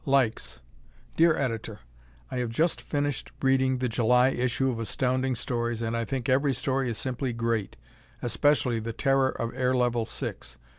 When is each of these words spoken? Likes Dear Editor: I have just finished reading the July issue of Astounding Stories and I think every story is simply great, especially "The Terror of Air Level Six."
Likes 0.03 0.61
Dear 1.15 1.35
Editor: 1.37 1.81
I 2.31 2.37
have 2.37 2.49
just 2.49 2.81
finished 2.81 3.31
reading 3.39 3.77
the 3.77 3.87
July 3.87 4.29
issue 4.29 4.71
of 4.71 4.79
Astounding 4.79 5.35
Stories 5.35 5.83
and 5.83 5.95
I 5.95 6.05
think 6.05 6.27
every 6.27 6.55
story 6.55 6.89
is 6.89 6.97
simply 6.97 7.33
great, 7.33 7.75
especially 8.23 8.79
"The 8.79 8.93
Terror 8.93 9.29
of 9.29 9.53
Air 9.53 9.75
Level 9.75 10.07
Six." 10.07 10.57